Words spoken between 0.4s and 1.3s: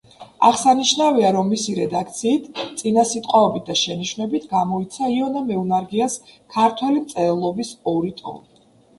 აღსანიშნავია,